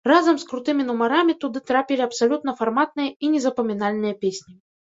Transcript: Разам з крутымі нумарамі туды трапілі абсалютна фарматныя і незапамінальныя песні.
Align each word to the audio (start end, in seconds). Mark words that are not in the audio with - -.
Разам 0.09 0.35
з 0.43 0.45
крутымі 0.51 0.85
нумарамі 0.87 1.35
туды 1.43 1.59
трапілі 1.71 2.01
абсалютна 2.07 2.57
фарматныя 2.63 3.09
і 3.27 3.33
незапамінальныя 3.35 4.19
песні. 4.27 4.53